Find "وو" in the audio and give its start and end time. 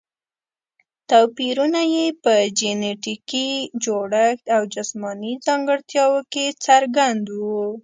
7.41-7.65